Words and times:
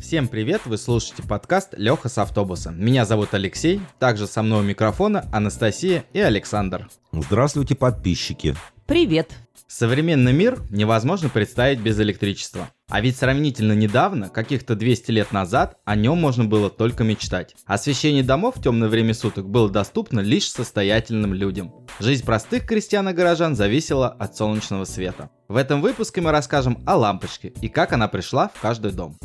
Всем 0.00 0.28
привет, 0.28 0.62
вы 0.64 0.78
слушаете 0.78 1.22
подкаст 1.22 1.74
Леха 1.76 2.08
с 2.08 2.18
автобуса. 2.18 2.70
Меня 2.70 3.04
зовут 3.04 3.34
Алексей, 3.34 3.80
также 3.98 4.26
со 4.26 4.42
мной 4.42 4.60
у 4.60 4.62
микрофона 4.62 5.28
Анастасия 5.32 6.04
и 6.12 6.20
Александр. 6.20 6.88
Здравствуйте, 7.12 7.74
подписчики. 7.74 8.54
Привет. 8.88 9.32
Современный 9.66 10.32
мир 10.32 10.62
невозможно 10.70 11.28
представить 11.28 11.78
без 11.78 12.00
электричества. 12.00 12.70
А 12.88 13.02
ведь 13.02 13.18
сравнительно 13.18 13.74
недавно, 13.74 14.30
каких-то 14.30 14.76
200 14.76 15.10
лет 15.10 15.30
назад, 15.30 15.76
о 15.84 15.94
нем 15.94 16.16
можно 16.16 16.46
было 16.46 16.70
только 16.70 17.04
мечтать. 17.04 17.54
Освещение 17.66 18.22
домов 18.22 18.56
в 18.56 18.62
темное 18.62 18.88
время 18.88 19.12
суток 19.12 19.46
было 19.46 19.68
доступно 19.68 20.20
лишь 20.20 20.50
состоятельным 20.50 21.34
людям. 21.34 21.74
Жизнь 22.00 22.24
простых 22.24 22.64
крестьян 22.64 23.06
и 23.10 23.12
горожан 23.12 23.56
зависела 23.56 24.08
от 24.08 24.34
солнечного 24.38 24.86
света. 24.86 25.28
В 25.48 25.56
этом 25.56 25.82
выпуске 25.82 26.22
мы 26.22 26.30
расскажем 26.30 26.82
о 26.86 26.96
лампочке 26.96 27.52
и 27.60 27.68
как 27.68 27.92
она 27.92 28.08
пришла 28.08 28.48
в 28.54 28.58
каждый 28.58 28.92
дом. 28.92 29.18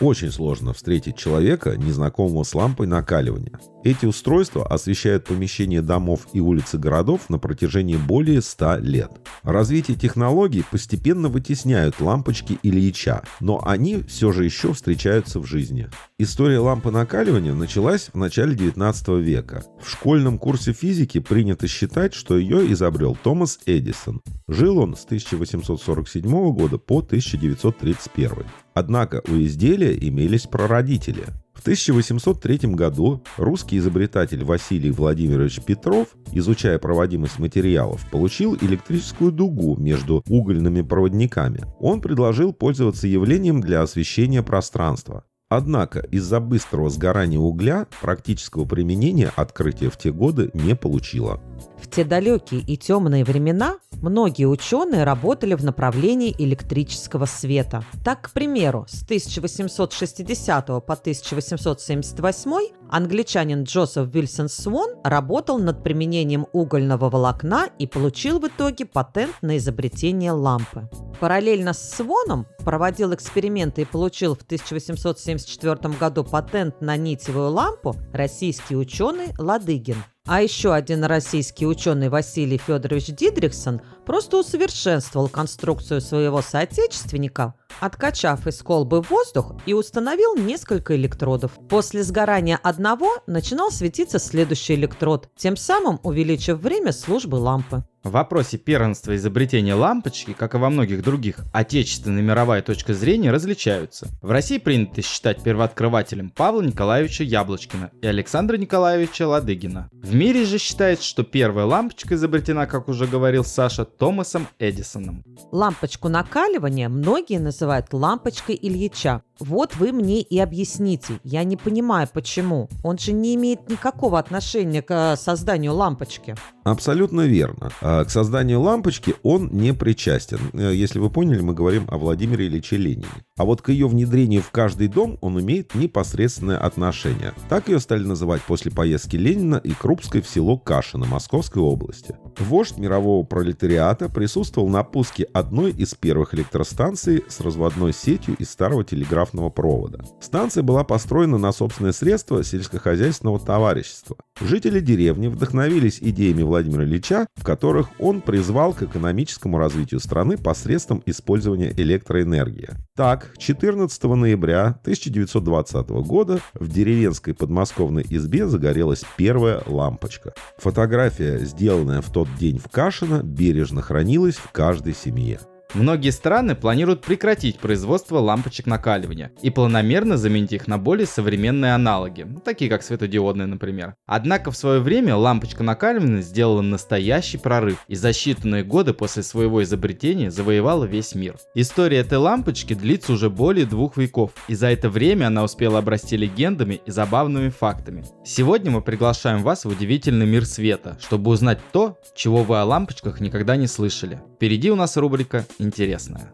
Очень 0.00 0.32
сложно 0.32 0.74
встретить 0.74 1.16
человека, 1.16 1.78
незнакомого 1.78 2.42
с 2.42 2.54
лампой 2.54 2.86
накаливания. 2.86 3.58
Эти 3.84 4.06
устройства 4.06 4.64
освещают 4.64 5.24
помещения 5.24 5.82
домов 5.82 6.28
и 6.32 6.40
улицы 6.40 6.78
городов 6.78 7.28
на 7.28 7.38
протяжении 7.38 7.96
более 7.96 8.40
100 8.40 8.76
лет. 8.76 9.10
Развитие 9.42 9.96
технологий 9.96 10.64
постепенно 10.70 11.28
вытесняют 11.28 12.00
лампочки 12.00 12.60
Ильича, 12.62 13.22
но 13.40 13.60
они 13.64 14.02
все 14.04 14.30
же 14.30 14.44
еще 14.44 14.72
встречаются 14.72 15.40
в 15.40 15.46
жизни. 15.46 15.88
История 16.16 16.60
лампы 16.60 16.92
накаливания 16.92 17.54
началась 17.54 18.10
в 18.12 18.16
начале 18.16 18.54
19 18.54 19.08
века. 19.20 19.64
В 19.82 19.90
школьном 19.90 20.38
курсе 20.38 20.72
физики 20.72 21.18
принято 21.18 21.66
считать, 21.66 22.14
что 22.14 22.38
ее 22.38 22.70
изобрел 22.72 23.16
Томас 23.20 23.58
Эдисон. 23.66 24.22
Жил 24.46 24.78
он 24.78 24.94
с 24.94 25.04
1847 25.04 26.22
года 26.52 26.78
по 26.78 26.98
1931. 26.98 28.44
Однако 28.74 29.22
у 29.26 29.32
изделия 29.32 29.96
имелись 29.98 30.46
прародители. 30.46 31.24
В 31.52 31.60
1803 31.60 32.74
году 32.74 33.22
русский 33.36 33.78
изобретатель 33.78 34.42
Василий 34.44 34.90
Владимирович 34.90 35.60
Петров, 35.60 36.08
изучая 36.32 36.78
проводимость 36.78 37.38
материалов, 37.38 38.04
получил 38.10 38.56
электрическую 38.56 39.30
дугу 39.30 39.76
между 39.76 40.24
угольными 40.28 40.82
проводниками. 40.82 41.64
Он 41.78 42.00
предложил 42.00 42.52
пользоваться 42.52 43.06
явлением 43.06 43.60
для 43.60 43.82
освещения 43.82 44.42
пространства. 44.42 45.24
Однако 45.48 46.00
из-за 46.10 46.40
быстрого 46.40 46.88
сгорания 46.88 47.38
угля 47.38 47.86
практического 48.00 48.64
применения 48.64 49.30
открытие 49.36 49.90
в 49.90 49.98
те 49.98 50.10
годы 50.10 50.50
не 50.54 50.74
получило. 50.74 51.42
В 51.82 51.90
те 51.90 52.04
далекие 52.04 52.60
и 52.60 52.76
темные 52.76 53.24
времена 53.24 53.78
многие 54.00 54.44
ученые 54.44 55.02
работали 55.02 55.54
в 55.54 55.64
направлении 55.64 56.34
электрического 56.38 57.26
света. 57.26 57.84
Так, 58.04 58.22
к 58.22 58.30
примеру, 58.30 58.86
с 58.88 59.02
1860 59.02 60.66
по 60.66 60.78
1878 60.78 62.52
англичанин 62.88 63.64
Джозеф 63.64 64.06
Вильсон 64.14 64.48
Свон 64.48 64.90
работал 65.02 65.58
над 65.58 65.82
применением 65.82 66.46
угольного 66.52 67.10
волокна 67.10 67.68
и 67.80 67.88
получил 67.88 68.38
в 68.38 68.46
итоге 68.46 68.86
патент 68.86 69.34
на 69.42 69.56
изобретение 69.56 70.30
лампы. 70.30 70.88
Параллельно 71.18 71.72
с 71.72 71.96
Своном 71.96 72.46
проводил 72.64 73.12
эксперименты 73.12 73.82
и 73.82 73.86
получил 73.86 74.36
в 74.36 74.42
1874 74.42 75.94
году 75.98 76.22
патент 76.22 76.80
на 76.80 76.96
нитевую 76.96 77.50
лампу 77.50 77.96
российский 78.12 78.76
ученый 78.76 79.32
Ладыгин. 79.36 79.96
А 80.24 80.40
еще 80.40 80.72
один 80.72 81.02
российский 81.04 81.66
ученый 81.66 82.08
Василий 82.08 82.56
Федорович 82.56 83.06
Дидрихсон 83.06 83.80
просто 84.06 84.36
усовершенствовал 84.38 85.28
конструкцию 85.28 86.00
своего 86.00 86.42
соотечественника, 86.42 87.54
откачав 87.80 88.46
из 88.46 88.62
колбы 88.62 89.00
воздух 89.00 89.54
и 89.66 89.74
установил 89.74 90.36
несколько 90.36 90.96
электродов. 90.96 91.52
После 91.68 92.02
сгорания 92.02 92.58
одного 92.62 93.18
начинал 93.26 93.70
светиться 93.70 94.18
следующий 94.18 94.74
электрод, 94.74 95.28
тем 95.36 95.56
самым 95.56 96.00
увеличив 96.02 96.58
время 96.58 96.92
службы 96.92 97.36
лампы. 97.36 97.84
В 98.02 98.10
вопросе 98.10 98.58
первенства 98.58 99.14
изобретения 99.14 99.74
лампочки, 99.74 100.32
как 100.32 100.56
и 100.56 100.58
во 100.58 100.70
многих 100.70 101.04
других, 101.04 101.36
отечественная 101.52 102.20
и 102.20 102.24
мировая 102.24 102.60
точка 102.60 102.94
зрения 102.94 103.30
различаются. 103.30 104.08
В 104.20 104.32
России 104.32 104.58
принято 104.58 105.02
считать 105.02 105.44
первооткрывателем 105.44 106.30
Павла 106.30 106.62
Николаевича 106.62 107.22
Яблочкина 107.22 107.92
и 108.02 108.06
Александра 108.08 108.56
Николаевича 108.56 109.28
Ладыгина. 109.28 109.88
В 109.92 110.14
мире 110.16 110.44
же 110.46 110.58
считается, 110.58 111.06
что 111.06 111.22
первая 111.22 111.64
лампочка 111.64 112.16
изобретена, 112.16 112.66
как 112.66 112.88
уже 112.88 113.06
говорил 113.06 113.44
Саша, 113.44 113.84
Томасом 113.84 114.48
Эдисоном. 114.58 115.22
Лампочку 115.52 116.08
накаливания 116.08 116.88
многие 116.88 117.38
называют 117.38 117.61
лампочкой 117.92 118.58
Ильича. 118.60 119.22
Вот 119.42 119.74
вы 119.74 119.90
мне 119.90 120.20
и 120.20 120.38
объясните. 120.38 121.18
Я 121.24 121.42
не 121.42 121.56
понимаю, 121.56 122.08
почему. 122.12 122.68
Он 122.84 122.96
же 122.96 123.12
не 123.12 123.34
имеет 123.34 123.68
никакого 123.68 124.20
отношения 124.20 124.82
к 124.82 125.14
э, 125.14 125.16
созданию 125.16 125.74
лампочки. 125.74 126.36
Абсолютно 126.62 127.22
верно. 127.22 127.72
А 127.80 128.04
к 128.04 128.10
созданию 128.10 128.60
лампочки 128.60 129.16
он 129.24 129.48
не 129.50 129.74
причастен. 129.74 130.38
Э, 130.52 130.72
если 130.72 131.00
вы 131.00 131.10
поняли, 131.10 131.40
мы 131.40 131.54
говорим 131.54 131.86
о 131.88 131.98
Владимире 131.98 132.46
Ильиче 132.46 132.76
Ленине. 132.76 133.04
А 133.36 133.44
вот 133.44 133.62
к 133.62 133.70
ее 133.70 133.88
внедрению 133.88 134.42
в 134.42 134.52
каждый 134.52 134.86
дом 134.86 135.18
он 135.20 135.40
имеет 135.40 135.74
непосредственное 135.74 136.58
отношение. 136.58 137.34
Так 137.48 137.68
ее 137.68 137.80
стали 137.80 138.04
называть 138.04 138.42
после 138.42 138.70
поездки 138.70 139.16
Ленина 139.16 139.56
и 139.56 139.72
Крупской 139.72 140.20
в 140.20 140.28
село 140.28 140.56
Кашино 140.56 141.06
Московской 141.06 141.62
области. 141.62 142.14
Вождь 142.38 142.78
мирового 142.78 143.24
пролетариата 143.24 144.08
присутствовал 144.08 144.68
на 144.68 144.84
пуске 144.84 145.24
одной 145.32 145.72
из 145.72 145.94
первых 145.94 146.32
электростанций 146.34 147.24
с 147.28 147.40
разводной 147.40 147.92
сетью 147.92 148.36
из 148.38 148.50
старого 148.50 148.84
телеграфного 148.84 149.31
провода. 149.50 150.00
Станция 150.20 150.62
была 150.62 150.84
построена 150.84 151.38
на 151.38 151.52
собственные 151.52 151.92
средства 151.92 152.44
сельскохозяйственного 152.44 153.38
товарищества. 153.40 154.16
Жители 154.40 154.80
деревни 154.80 155.28
вдохновились 155.28 155.98
идеями 156.00 156.42
Владимира 156.42 156.84
Ильича, 156.84 157.26
в 157.36 157.44
которых 157.44 157.88
он 157.98 158.20
призвал 158.20 158.72
к 158.72 158.82
экономическому 158.82 159.58
развитию 159.58 160.00
страны 160.00 160.36
посредством 160.36 161.02
использования 161.06 161.72
электроэнергии. 161.76 162.70
Так, 162.96 163.34
14 163.38 164.02
ноября 164.04 164.78
1920 164.82 165.88
года 166.06 166.40
в 166.54 166.68
деревенской 166.68 167.34
подмосковной 167.34 168.04
избе 168.08 168.46
загорелась 168.46 169.04
первая 169.16 169.62
лампочка. 169.66 170.34
Фотография, 170.58 171.38
сделанная 171.38 172.00
в 172.00 172.10
тот 172.10 172.28
день 172.38 172.58
в 172.58 172.68
Кашино, 172.68 173.22
бережно 173.22 173.82
хранилась 173.82 174.36
в 174.36 174.50
каждой 174.50 174.94
семье. 174.94 175.40
Многие 175.74 176.10
страны 176.10 176.54
планируют 176.54 177.00
прекратить 177.00 177.58
производство 177.58 178.18
лампочек 178.18 178.66
накаливания 178.66 179.32
и 179.40 179.48
планомерно 179.48 180.18
заменить 180.18 180.52
их 180.52 180.68
на 180.68 180.76
более 180.76 181.06
современные 181.06 181.74
аналоги, 181.74 182.26
такие 182.44 182.70
как 182.70 182.82
светодиодные, 182.82 183.46
например. 183.46 183.94
Однако 184.06 184.50
в 184.50 184.56
свое 184.56 184.80
время 184.80 185.16
лампочка 185.16 185.62
накаливания 185.62 186.20
сделала 186.20 186.60
настоящий 186.60 187.38
прорыв 187.38 187.82
и 187.88 187.94
за 187.94 188.10
считанные 188.10 188.64
годы 188.64 188.92
после 188.92 189.22
своего 189.22 189.62
изобретения 189.62 190.30
завоевала 190.30 190.84
весь 190.84 191.14
мир. 191.14 191.36
История 191.54 191.98
этой 191.98 192.18
лампочки 192.18 192.74
длится 192.74 193.14
уже 193.14 193.30
более 193.30 193.64
двух 193.64 193.96
веков, 193.96 194.32
и 194.48 194.54
за 194.54 194.66
это 194.66 194.90
время 194.90 195.28
она 195.28 195.42
успела 195.42 195.78
обрасти 195.78 196.18
легендами 196.18 196.82
и 196.84 196.90
забавными 196.90 197.48
фактами. 197.48 198.04
Сегодня 198.26 198.70
мы 198.70 198.82
приглашаем 198.82 199.42
вас 199.42 199.64
в 199.64 199.68
удивительный 199.68 200.26
мир 200.26 200.44
света, 200.44 200.98
чтобы 201.00 201.30
узнать 201.30 201.60
то, 201.72 201.98
чего 202.14 202.42
вы 202.42 202.60
о 202.60 202.64
лампочках 202.64 203.20
никогда 203.20 203.56
не 203.56 203.66
слышали. 203.66 204.20
Впереди 204.36 204.70
у 204.70 204.76
нас 204.76 204.96
рубрика 204.96 205.46
интересное. 205.62 206.32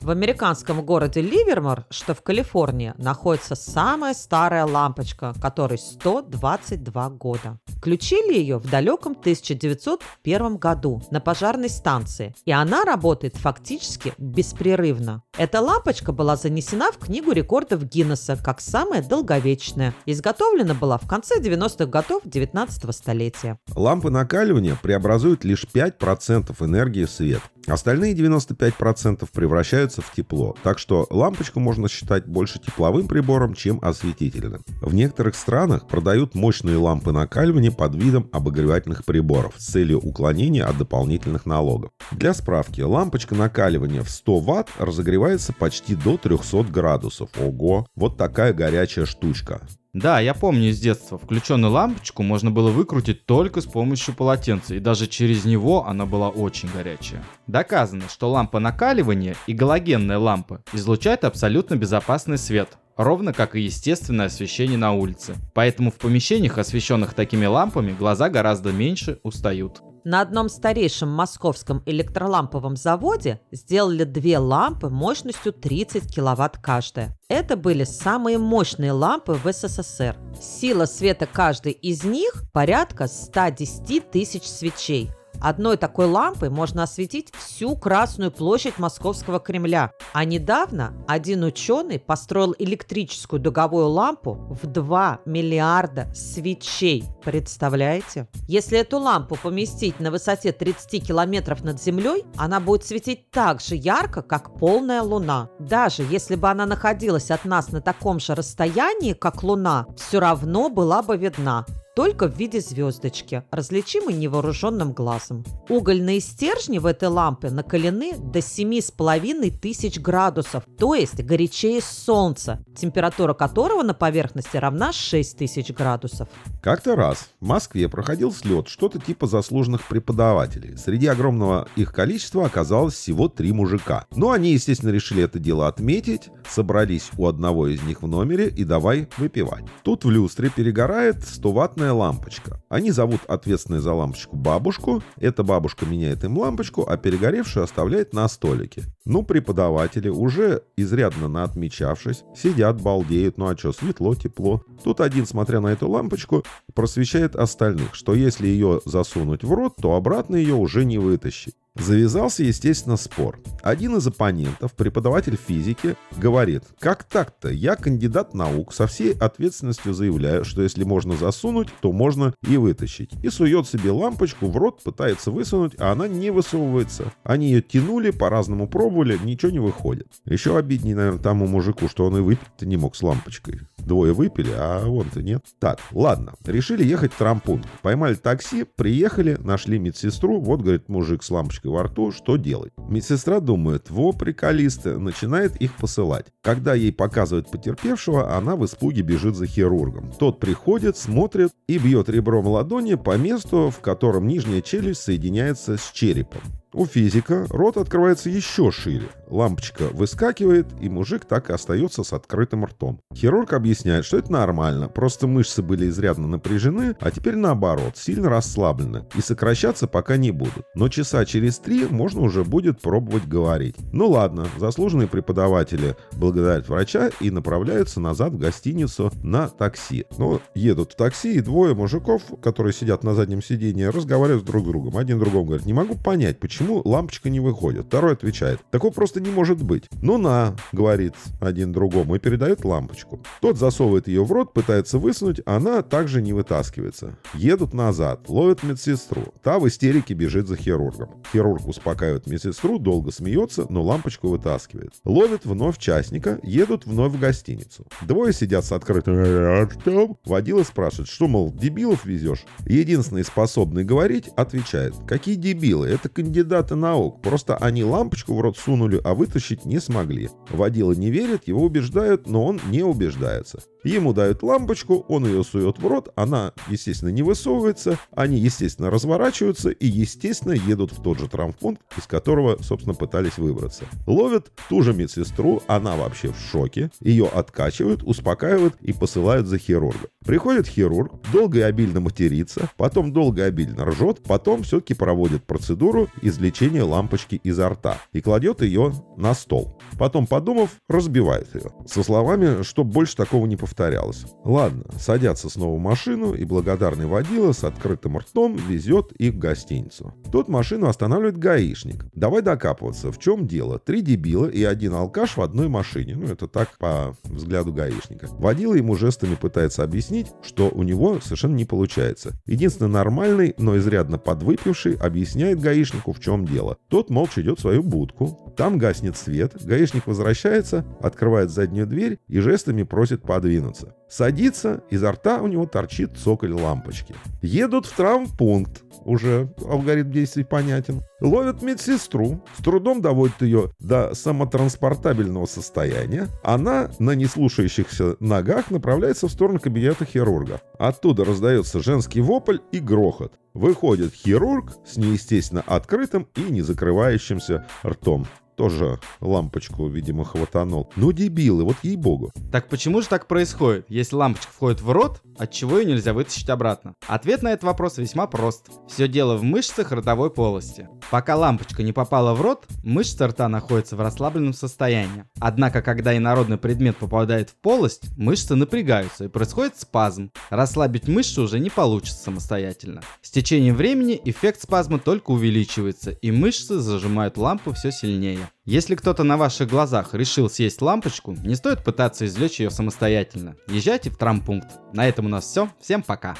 В 0.00 0.10
американском 0.10 0.84
городе 0.84 1.20
Ливермор, 1.20 1.84
что 1.90 2.14
в 2.14 2.22
Калифорнии, 2.22 2.94
находится 2.96 3.56
самая 3.56 4.14
старая 4.14 4.64
лампочка, 4.64 5.34
которой 5.42 5.78
122 5.78 7.10
года. 7.10 7.58
Включили 7.66 8.38
ее 8.38 8.58
в 8.58 8.70
далеком 8.70 9.16
1901 9.18 10.56
году 10.58 11.02
на 11.10 11.20
пожарной 11.20 11.68
станции, 11.68 12.36
и 12.44 12.52
она 12.52 12.84
работает 12.84 13.34
фактически 13.34 14.14
беспрерывно. 14.16 15.24
Эта 15.38 15.60
лампочка 15.60 16.12
была 16.12 16.36
занесена 16.36 16.90
в 16.90 16.96
книгу 16.96 17.30
рекордов 17.30 17.84
Гиннесса 17.84 18.38
как 18.42 18.58
самая 18.58 19.02
долговечная. 19.02 19.94
Изготовлена 20.06 20.72
была 20.72 20.96
в 20.96 21.06
конце 21.06 21.38
90-х 21.40 21.84
годов 21.84 22.22
19 22.24 22.94
столетия. 22.94 23.58
Лампы 23.74 24.08
накаливания 24.08 24.78
преобразуют 24.82 25.44
лишь 25.44 25.64
5% 25.64 26.54
энергии 26.64 27.04
в 27.04 27.10
свет. 27.10 27.42
Остальные 27.66 28.14
95% 28.14 29.28
превращаются 29.32 30.00
в 30.00 30.12
тепло, 30.14 30.54
так 30.62 30.78
что 30.78 31.06
лампочку 31.10 31.58
можно 31.58 31.88
считать 31.88 32.24
больше 32.24 32.60
тепловым 32.60 33.08
прибором, 33.08 33.54
чем 33.54 33.80
осветительным. 33.82 34.62
В 34.80 34.94
некоторых 34.94 35.34
странах 35.34 35.88
продают 35.88 36.36
мощные 36.36 36.76
лампы 36.76 37.10
накаливания 37.10 37.72
под 37.72 37.96
видом 37.96 38.30
обогревательных 38.32 39.04
приборов 39.04 39.54
с 39.58 39.66
целью 39.66 39.98
уклонения 39.98 40.64
от 40.64 40.78
дополнительных 40.78 41.44
налогов. 41.44 41.90
Для 42.12 42.34
справки, 42.34 42.82
лампочка 42.82 43.34
накаливания 43.34 44.02
в 44.02 44.10
100 44.10 44.38
Вт 44.38 44.68
разогревает 44.78 45.25
нагревается 45.26 45.52
почти 45.52 45.94
до 45.94 46.16
300 46.16 46.64
градусов. 46.64 47.30
Ого, 47.38 47.86
вот 47.96 48.16
такая 48.16 48.52
горячая 48.52 49.06
штучка. 49.06 49.60
Да, 49.92 50.20
я 50.20 50.34
помню 50.34 50.68
из 50.68 50.78
детства, 50.78 51.18
включенную 51.18 51.72
лампочку 51.72 52.22
можно 52.22 52.50
было 52.50 52.70
выкрутить 52.70 53.24
только 53.24 53.60
с 53.62 53.64
помощью 53.64 54.14
полотенца, 54.14 54.74
и 54.74 54.78
даже 54.78 55.06
через 55.06 55.44
него 55.46 55.86
она 55.86 56.04
была 56.04 56.28
очень 56.28 56.68
горячая. 56.72 57.24
Доказано, 57.46 58.02
что 58.08 58.30
лампа 58.30 58.58
накаливания 58.60 59.36
и 59.46 59.54
галогенная 59.54 60.18
лампа 60.18 60.62
излучают 60.74 61.24
абсолютно 61.24 61.76
безопасный 61.76 62.36
свет, 62.36 62.76
ровно 62.96 63.32
как 63.32 63.56
и 63.56 63.62
естественное 63.62 64.26
освещение 64.26 64.78
на 64.78 64.92
улице. 64.92 65.34
Поэтому 65.54 65.90
в 65.90 65.94
помещениях, 65.94 66.58
освещенных 66.58 67.14
такими 67.14 67.46
лампами, 67.46 67.96
глаза 67.98 68.28
гораздо 68.28 68.72
меньше 68.72 69.18
устают. 69.22 69.80
На 70.08 70.20
одном 70.20 70.48
старейшем 70.48 71.08
московском 71.08 71.82
электроламповом 71.84 72.76
заводе 72.76 73.40
сделали 73.50 74.04
две 74.04 74.38
лампы 74.38 74.88
мощностью 74.88 75.52
30 75.52 76.14
киловатт 76.14 76.58
каждая. 76.58 77.18
Это 77.26 77.56
были 77.56 77.82
самые 77.82 78.38
мощные 78.38 78.92
лампы 78.92 79.32
в 79.32 79.52
СССР. 79.52 80.14
Сила 80.40 80.84
света 80.84 81.26
каждой 81.26 81.72
из 81.72 82.04
них 82.04 82.44
порядка 82.52 83.08
110 83.08 84.08
тысяч 84.12 84.44
свечей. 84.44 85.10
Одной 85.40 85.76
такой 85.76 86.06
лампой 86.06 86.50
можно 86.50 86.82
осветить 86.82 87.32
всю 87.36 87.76
Красную 87.76 88.30
площадь 88.30 88.78
Московского 88.78 89.40
Кремля. 89.40 89.92
А 90.12 90.24
недавно 90.24 90.94
один 91.06 91.44
ученый 91.44 91.98
построил 91.98 92.54
электрическую 92.58 93.40
дуговую 93.40 93.88
лампу 93.88 94.34
в 94.50 94.66
2 94.66 95.20
миллиарда 95.24 96.08
свечей. 96.14 97.04
Представляете? 97.24 98.28
Если 98.48 98.78
эту 98.78 98.98
лампу 98.98 99.36
поместить 99.42 100.00
на 100.00 100.10
высоте 100.10 100.52
30 100.52 101.06
километров 101.06 101.62
над 101.62 101.82
землей, 101.82 102.24
она 102.36 102.60
будет 102.60 102.84
светить 102.84 103.30
так 103.30 103.60
же 103.60 103.76
ярко, 103.76 104.22
как 104.22 104.58
полная 104.58 105.02
луна. 105.02 105.50
Даже 105.58 106.02
если 106.02 106.34
бы 106.34 106.48
она 106.48 106.66
находилась 106.66 107.30
от 107.30 107.44
нас 107.44 107.70
на 107.72 107.80
таком 107.80 108.20
же 108.20 108.34
расстоянии, 108.34 109.12
как 109.12 109.42
луна, 109.42 109.86
все 109.96 110.20
равно 110.20 110.68
была 110.68 111.02
бы 111.02 111.16
видна 111.16 111.64
только 111.96 112.28
в 112.28 112.36
виде 112.36 112.60
звездочки, 112.60 113.42
различимой 113.50 114.12
невооруженным 114.12 114.92
глазом. 114.92 115.44
Угольные 115.70 116.20
стержни 116.20 116.76
в 116.76 116.84
этой 116.84 117.08
лампе 117.08 117.48
накалены 117.48 118.12
до 118.18 118.40
7,5 118.40 119.58
тысяч 119.58 119.98
градусов, 119.98 120.64
то 120.78 120.94
есть 120.94 121.24
горячее 121.24 121.80
солнца, 121.80 122.62
температура 122.76 123.32
которого 123.32 123.82
на 123.82 123.94
поверхности 123.94 124.58
равна 124.58 124.92
6 124.92 125.38
тысяч 125.38 125.70
градусов. 125.70 126.28
Как-то 126.62 126.96
раз 126.96 127.30
в 127.40 127.46
Москве 127.46 127.88
проходил 127.88 128.30
слет 128.30 128.68
что-то 128.68 128.98
типа 128.98 129.26
заслуженных 129.26 129.88
преподавателей. 129.88 130.76
Среди 130.76 131.06
огромного 131.06 131.66
их 131.76 131.94
количества 131.94 132.44
оказалось 132.44 132.92
всего 132.92 133.28
три 133.28 133.52
мужика. 133.52 134.04
Но 134.14 134.32
они, 134.32 134.52
естественно, 134.52 134.90
решили 134.90 135.22
это 135.22 135.38
дело 135.38 135.66
отметить, 135.66 136.28
собрались 136.46 137.10
у 137.16 137.26
одного 137.26 137.68
из 137.68 137.82
них 137.84 138.02
в 138.02 138.06
номере 138.06 138.48
и 138.48 138.64
давай 138.64 139.08
выпивать. 139.16 139.64
Тут 139.82 140.04
в 140.04 140.10
люстре 140.10 140.50
перегорает 140.50 141.20
100-ваттная 141.20 141.85
лампочка. 141.92 142.62
Они 142.68 142.90
зовут 142.90 143.20
ответственную 143.28 143.82
за 143.82 143.92
лампочку 143.92 144.36
бабушку. 144.36 145.02
Эта 145.16 145.42
бабушка 145.42 145.86
меняет 145.86 146.24
им 146.24 146.38
лампочку, 146.38 146.86
а 146.88 146.96
перегоревшую 146.96 147.64
оставляет 147.64 148.12
на 148.12 148.28
столике. 148.28 148.84
Ну, 149.04 149.22
преподаватели, 149.22 150.08
уже 150.08 150.62
изрядно 150.76 151.28
наотмечавшись, 151.28 152.24
сидят, 152.36 152.80
балдеют. 152.80 153.38
Ну 153.38 153.48
а 153.48 153.56
что, 153.56 153.72
светло, 153.72 154.14
тепло. 154.14 154.62
Тут 154.82 155.00
один, 155.00 155.26
смотря 155.26 155.60
на 155.60 155.68
эту 155.68 155.88
лампочку, 155.88 156.44
просвещает 156.74 157.36
остальных, 157.36 157.94
что 157.94 158.14
если 158.14 158.46
ее 158.46 158.80
засунуть 158.84 159.44
в 159.44 159.52
рот, 159.52 159.76
то 159.80 159.94
обратно 159.94 160.36
ее 160.36 160.54
уже 160.54 160.84
не 160.84 160.98
вытащить. 160.98 161.54
Завязался, 161.78 162.42
естественно, 162.42 162.96
спор. 162.96 163.38
Один 163.62 163.96
из 163.96 164.06
оппонентов, 164.06 164.72
преподаватель 164.74 165.36
физики, 165.36 165.96
говорит, 166.16 166.64
как 166.78 167.04
так-то, 167.04 167.48
я 167.48 167.76
кандидат 167.76 168.34
наук, 168.34 168.72
со 168.72 168.86
всей 168.86 169.12
ответственностью 169.12 169.92
заявляю, 169.92 170.44
что 170.44 170.62
если 170.62 170.84
можно 170.84 171.16
засунуть, 171.16 171.68
то 171.80 171.92
можно 171.92 172.34
и 172.46 172.56
вытащить. 172.56 173.12
И 173.22 173.28
сует 173.28 173.68
себе 173.68 173.90
лампочку 173.90 174.46
в 174.46 174.56
рот, 174.56 174.82
пытается 174.82 175.30
высунуть, 175.30 175.74
а 175.78 175.92
она 175.92 176.08
не 176.08 176.30
высовывается. 176.30 177.12
Они 177.24 177.48
ее 177.48 177.62
тянули, 177.62 178.10
по-разному 178.10 178.68
пробовали, 178.68 179.18
ничего 179.22 179.52
не 179.52 179.58
выходит. 179.58 180.08
Еще 180.24 180.56
обиднее, 180.56 180.96
наверное, 180.96 181.22
тому 181.22 181.46
мужику, 181.46 181.88
что 181.88 182.06
он 182.06 182.16
и 182.16 182.20
выпить-то 182.20 182.66
не 182.66 182.76
мог 182.76 182.96
с 182.96 183.02
лампочкой. 183.02 183.60
Двое 183.78 184.12
выпили, 184.12 184.50
а 184.52 184.84
он-то 184.88 185.22
нет. 185.22 185.44
Так, 185.60 185.78
ладно, 185.92 186.34
решили 186.44 186.84
ехать 186.84 187.12
в 187.12 187.18
трампункт. 187.18 187.68
Поймали 187.82 188.14
такси, 188.14 188.64
приехали, 188.64 189.36
нашли 189.38 189.78
медсестру, 189.78 190.40
вот, 190.40 190.62
говорит, 190.62 190.88
мужик 190.88 191.22
с 191.22 191.30
лампочкой 191.30 191.65
ложкой 191.66 191.76
во 191.76 191.82
рту, 191.84 192.12
что 192.12 192.36
делать? 192.36 192.72
Медсестра 192.88 193.40
думает, 193.40 193.90
во, 193.90 194.12
приколисты, 194.12 194.98
начинает 194.98 195.56
их 195.56 195.76
посылать. 195.76 196.26
Когда 196.42 196.74
ей 196.74 196.92
показывают 196.92 197.50
потерпевшего, 197.50 198.36
она 198.36 198.56
в 198.56 198.64
испуге 198.64 199.02
бежит 199.02 199.36
за 199.36 199.46
хирургом. 199.46 200.12
Тот 200.18 200.40
приходит, 200.40 200.96
смотрит 200.96 201.50
и 201.68 201.78
бьет 201.78 202.08
ребром 202.08 202.46
ладони 202.46 202.94
по 202.94 203.16
месту, 203.16 203.70
в 203.70 203.80
котором 203.80 204.26
нижняя 204.26 204.62
челюсть 204.62 205.02
соединяется 205.02 205.76
с 205.76 205.90
черепом. 205.92 206.42
У 206.72 206.84
физика 206.84 207.46
рот 207.48 207.78
открывается 207.78 208.28
еще 208.28 208.70
шире. 208.70 209.08
Лампочка 209.28 209.88
выскакивает, 209.92 210.66
и 210.80 210.88
мужик 210.88 211.24
так 211.24 211.50
и 211.50 211.52
остается 211.52 212.04
с 212.04 212.12
открытым 212.12 212.64
ртом. 212.64 213.00
Хирург 213.14 213.52
объясняет, 213.52 214.04
что 214.04 214.18
это 214.18 214.32
нормально, 214.32 214.88
просто 214.88 215.26
мышцы 215.26 215.62
были 215.62 215.88
изрядно 215.88 216.26
напряжены, 216.26 216.96
а 217.00 217.10
теперь 217.10 217.36
наоборот, 217.36 217.96
сильно 217.96 218.28
расслаблены, 218.28 219.06
и 219.14 219.20
сокращаться 219.20 219.86
пока 219.86 220.16
не 220.16 220.30
будут. 220.30 220.64
Но 220.74 220.88
часа 220.88 221.24
через 221.24 221.58
три 221.58 221.86
можно 221.86 222.20
уже 222.22 222.44
будет 222.44 222.80
пробовать 222.80 223.26
говорить. 223.26 223.76
Ну 223.92 224.08
ладно, 224.08 224.46
заслуженные 224.58 225.08
преподаватели 225.08 225.96
благодарят 226.12 226.68
врача 226.68 227.10
и 227.20 227.30
направляются 227.30 228.00
назад 228.00 228.32
в 228.32 228.38
гостиницу 228.38 229.10
на 229.22 229.48
такси. 229.48 230.04
Но 230.18 230.40
едут 230.54 230.92
в 230.92 230.96
такси, 230.96 231.34
и 231.34 231.40
двое 231.40 231.74
мужиков, 231.74 232.22
которые 232.42 232.72
сидят 232.72 233.04
на 233.04 233.14
заднем 233.14 233.42
сиденье, 233.42 233.90
разговаривают 233.90 234.44
друг 234.44 234.64
с 234.64 234.66
другом. 234.66 234.96
Один 234.96 235.18
другому 235.18 235.46
говорит, 235.46 235.66
не 235.66 235.72
могу 235.72 235.94
понять, 235.96 236.38
почему 236.38 236.82
лампочка 236.84 237.30
не 237.30 237.40
выходит? 237.40 237.86
Второй 237.86 238.12
отвечает, 238.12 238.60
такого 238.70 238.92
просто 238.92 239.15
не 239.20 239.30
может 239.30 239.62
быть. 239.62 239.84
Ну 240.02 240.18
на, 240.18 240.56
говорит 240.72 241.14
один 241.40 241.72
другому 241.72 242.16
и 242.16 242.18
передает 242.18 242.64
лампочку. 242.64 243.20
Тот 243.40 243.58
засовывает 243.58 244.08
ее 244.08 244.24
в 244.24 244.32
рот, 244.32 244.52
пытается 244.52 244.98
высунуть, 244.98 245.40
она 245.46 245.82
также 245.82 246.22
не 246.22 246.32
вытаскивается. 246.32 247.16
Едут 247.34 247.74
назад, 247.74 248.28
ловят 248.28 248.62
медсестру. 248.62 249.34
Та 249.42 249.58
в 249.58 249.68
истерике 249.68 250.14
бежит 250.14 250.48
за 250.48 250.56
хирургом. 250.56 251.22
Хирург 251.32 251.66
успокаивает 251.66 252.26
медсестру, 252.26 252.78
долго 252.78 253.10
смеется, 253.12 253.66
но 253.68 253.82
лампочку 253.82 254.28
вытаскивает. 254.28 254.92
Ловят 255.04 255.44
вновь 255.44 255.78
частника, 255.78 256.38
едут 256.42 256.86
вновь 256.86 257.12
в 257.12 257.18
гостиницу. 257.18 257.86
Двое 258.02 258.32
сидят 258.32 258.64
с 258.64 258.72
открытым 258.72 259.16
ртом. 259.64 260.18
Водила 260.24 260.62
спрашивает, 260.62 261.08
что, 261.08 261.26
мол, 261.28 261.52
дебилов 261.52 262.04
везешь? 262.04 262.44
Единственный 262.66 263.24
способный 263.24 263.84
говорить 263.84 264.28
отвечает, 264.36 264.94
какие 265.06 265.34
дебилы, 265.34 265.88
это 265.88 266.08
кандидат 266.08 266.46
кандидаты 266.46 266.74
наук. 266.74 267.22
Просто 267.22 267.56
они 267.56 267.84
лампочку 267.84 268.34
в 268.34 268.40
рот 268.40 268.56
сунули, 268.56 269.00
а 269.06 269.14
вытащить 269.14 269.64
не 269.64 269.78
смогли. 269.78 270.30
Водила 270.50 270.92
не 270.92 271.12
верит, 271.12 271.46
его 271.46 271.62
убеждают, 271.62 272.26
но 272.26 272.44
он 272.44 272.60
не 272.70 272.82
убеждается. 272.82 273.62
Ему 273.86 274.12
дают 274.12 274.42
лампочку, 274.42 275.04
он 275.06 275.26
ее 275.26 275.44
сует 275.44 275.78
в 275.78 275.86
рот, 275.86 276.12
она, 276.16 276.52
естественно, 276.68 277.10
не 277.10 277.22
высовывается, 277.22 278.00
они, 278.10 278.36
естественно, 278.36 278.90
разворачиваются 278.90 279.70
и, 279.70 279.86
естественно, 279.86 280.54
едут 280.54 280.90
в 280.90 281.00
тот 281.00 281.20
же 281.20 281.28
травмпункт, 281.28 281.80
из 281.96 282.04
которого, 282.08 282.60
собственно, 282.62 282.96
пытались 282.96 283.38
выбраться. 283.38 283.84
Ловят 284.08 284.50
ту 284.68 284.82
же 284.82 284.92
медсестру, 284.92 285.62
она 285.68 285.94
вообще 285.94 286.32
в 286.32 286.36
шоке, 286.50 286.90
ее 286.98 287.26
откачивают, 287.26 288.02
успокаивают 288.02 288.74
и 288.80 288.92
посылают 288.92 289.46
за 289.46 289.56
хирурга. 289.58 290.08
Приходит 290.24 290.66
хирург, 290.66 291.20
долго 291.30 291.60
и 291.60 291.62
обильно 291.62 292.00
матерится, 292.00 292.68
потом 292.76 293.12
долго 293.12 293.42
и 293.42 293.44
обильно 293.44 293.84
ржет, 293.84 294.20
потом 294.24 294.64
все-таки 294.64 294.94
проводит 294.94 295.44
процедуру 295.44 296.08
извлечения 296.22 296.82
лампочки 296.82 297.40
изо 297.44 297.68
рта 297.68 297.98
и 298.12 298.20
кладет 298.20 298.62
ее 298.62 298.92
на 299.16 299.32
стол. 299.32 299.78
Потом, 299.96 300.26
подумав, 300.26 300.70
разбивает 300.88 301.54
ее. 301.54 301.70
Со 301.86 302.02
словами, 302.02 302.64
что 302.64 302.82
больше 302.82 303.14
такого 303.14 303.46
не 303.46 303.54
повторяется 303.54 303.75
повторялось. 303.76 304.24
Ладно, 304.42 304.84
садятся 304.98 305.50
снова 305.50 305.76
в 305.76 305.80
машину, 305.80 306.32
и 306.32 306.44
благодарный 306.44 307.06
водила 307.06 307.52
с 307.52 307.62
открытым 307.62 308.16
ртом 308.16 308.56
везет 308.56 309.12
их 309.12 309.34
в 309.34 309.38
гостиницу. 309.38 310.14
Тут 310.32 310.48
машину 310.48 310.88
останавливает 310.88 311.36
гаишник. 311.36 312.06
Давай 312.14 312.40
докапываться, 312.40 313.12
в 313.12 313.18
чем 313.18 313.46
дело? 313.46 313.78
Три 313.78 314.00
дебила 314.00 314.46
и 314.46 314.64
один 314.64 314.94
алкаш 314.94 315.36
в 315.36 315.42
одной 315.42 315.68
машине. 315.68 316.16
Ну, 316.16 316.26
это 316.26 316.48
так 316.48 316.78
по 316.78 317.14
взгляду 317.24 317.72
гаишника. 317.72 318.28
Водила 318.38 318.74
ему 318.74 318.94
жестами 318.96 319.34
пытается 319.34 319.84
объяснить, 319.84 320.28
что 320.42 320.70
у 320.70 320.82
него 320.82 321.20
совершенно 321.20 321.54
не 321.54 321.66
получается. 321.66 322.32
Единственный 322.46 322.90
нормальный, 322.90 323.54
но 323.58 323.76
изрядно 323.76 324.16
подвыпивший, 324.16 324.94
объясняет 324.94 325.60
гаишнику, 325.60 326.14
в 326.14 326.20
чем 326.20 326.46
дело. 326.46 326.78
Тот 326.88 327.10
молча 327.10 327.42
идет 327.42 327.58
в 327.58 327.62
свою 327.62 327.82
будку. 327.82 328.54
Там 328.56 328.78
гаснет 328.78 329.18
свет. 329.18 329.52
Гаишник 329.62 330.06
возвращается, 330.06 330.86
открывает 331.02 331.50
заднюю 331.50 331.86
дверь 331.86 332.18
и 332.26 332.38
жестами 332.38 332.82
просит 332.82 333.22
подвинуться. 333.66 333.94
Садится, 334.08 334.82
изо 334.90 335.12
рта 335.12 335.42
у 335.42 335.46
него 335.46 335.66
торчит 335.66 336.16
цоколь 336.16 336.52
лампочки. 336.52 337.14
Едут 337.42 337.86
в 337.86 337.96
травмпункт, 337.96 338.82
уже 339.04 339.52
алгоритм 339.68 340.12
действий 340.12 340.44
понятен. 340.44 341.02
Ловят 341.20 341.62
медсестру, 341.62 342.44
с 342.58 342.62
трудом 342.62 343.00
доводят 343.00 343.42
ее 343.42 343.72
до 343.80 344.14
самотранспортабельного 344.14 345.46
состояния. 345.46 346.28
Она 346.42 346.90
на 346.98 347.12
неслушающихся 347.12 348.16
ногах 348.20 348.70
направляется 348.70 349.28
в 349.28 349.32
сторону 349.32 349.58
кабинета 349.58 350.04
хирурга. 350.04 350.60
Оттуда 350.78 351.24
раздается 351.24 351.82
женский 351.82 352.20
вопль 352.20 352.58
и 352.72 352.78
грохот. 352.78 353.32
Выходит 353.54 354.14
хирург 354.14 354.74
с 354.86 354.96
неестественно 354.96 355.64
открытым 355.66 356.28
и 356.36 356.42
не 356.42 356.62
закрывающимся 356.62 357.66
ртом 357.84 358.26
тоже 358.56 358.98
лампочку, 359.20 359.86
видимо, 359.86 360.24
хватанул. 360.24 360.90
Ну, 360.96 361.12
дебилы, 361.12 361.64
вот 361.64 361.76
ей-богу. 361.82 362.32
Так 362.50 362.68
почему 362.68 363.02
же 363.02 363.08
так 363.08 363.26
происходит? 363.28 363.86
Если 363.88 364.16
лампочка 364.16 364.50
входит 364.52 364.80
в 364.80 364.90
рот, 364.90 365.22
от 365.38 365.52
чего 365.52 365.78
ее 365.78 365.84
нельзя 365.84 366.12
вытащить 366.12 366.48
обратно? 366.48 366.94
Ответ 367.06 367.42
на 367.42 367.52
этот 367.52 367.64
вопрос 367.64 367.98
весьма 367.98 368.26
прост. 368.26 368.70
Все 368.88 369.08
дело 369.08 369.36
в 369.36 369.42
мышцах 369.42 369.92
ротовой 369.92 370.30
полости. 370.30 370.88
Пока 371.10 371.36
лампочка 371.36 371.84
не 371.84 371.92
попала 371.92 372.34
в 372.34 372.40
рот, 372.40 372.66
мышцы 372.82 373.26
рта 373.26 373.48
находятся 373.48 373.94
в 373.94 374.00
расслабленном 374.00 374.52
состоянии. 374.52 375.24
Однако, 375.38 375.80
когда 375.80 376.16
инородный 376.16 376.58
предмет 376.58 376.96
попадает 376.96 377.50
в 377.50 377.54
полость, 377.54 378.16
мышцы 378.16 378.56
напрягаются 378.56 379.24
и 379.24 379.28
происходит 379.28 379.78
спазм. 379.78 380.32
Расслабить 380.50 381.06
мышцы 381.06 381.40
уже 381.40 381.60
не 381.60 381.70
получится 381.70 382.24
самостоятельно. 382.24 383.02
С 383.22 383.30
течением 383.30 383.76
времени 383.76 384.20
эффект 384.24 384.62
спазма 384.62 384.98
только 384.98 385.30
увеличивается, 385.30 386.10
и 386.10 386.32
мышцы 386.32 386.78
зажимают 386.78 387.36
лампу 387.36 387.72
все 387.72 387.92
сильнее. 387.92 388.50
Если 388.66 388.96
кто-то 388.96 389.22
на 389.22 389.36
ваших 389.36 389.68
глазах 389.68 390.12
решил 390.12 390.50
съесть 390.50 390.82
лампочку, 390.82 391.34
не 391.34 391.54
стоит 391.54 391.84
пытаться 391.84 392.26
извлечь 392.26 392.58
ее 392.58 392.70
самостоятельно. 392.70 393.54
Езжайте 393.68 394.10
в 394.10 394.16
травмпункт. 394.16 394.80
На 394.92 395.06
этом 395.06 395.26
у 395.26 395.28
нас 395.28 395.44
все. 395.44 395.70
Всем 395.80 396.02
пока. 396.02 396.34